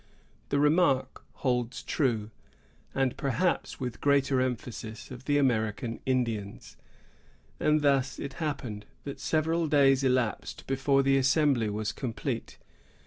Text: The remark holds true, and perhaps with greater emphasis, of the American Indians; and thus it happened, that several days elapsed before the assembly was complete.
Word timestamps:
The 0.49 0.57
remark 0.57 1.23
holds 1.45 1.83
true, 1.83 2.31
and 2.95 3.15
perhaps 3.17 3.79
with 3.79 4.01
greater 4.01 4.41
emphasis, 4.41 5.11
of 5.11 5.25
the 5.25 5.37
American 5.37 5.99
Indians; 6.07 6.75
and 7.59 7.81
thus 7.83 8.17
it 8.17 8.33
happened, 8.41 8.87
that 9.03 9.19
several 9.19 9.67
days 9.67 10.03
elapsed 10.03 10.65
before 10.65 11.03
the 11.03 11.17
assembly 11.19 11.69
was 11.69 11.91
complete. 11.91 12.57